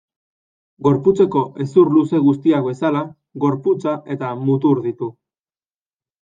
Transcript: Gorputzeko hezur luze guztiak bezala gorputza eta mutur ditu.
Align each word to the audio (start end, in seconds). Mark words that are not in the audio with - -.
Gorputzeko 0.85 1.43
hezur 1.63 1.91
luze 1.97 2.21
guztiak 2.29 2.65
bezala 2.71 3.03
gorputza 3.45 3.95
eta 4.17 4.33
mutur 4.43 4.83
ditu. 4.89 5.13